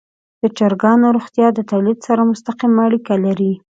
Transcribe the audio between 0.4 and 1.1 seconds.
د چرګانو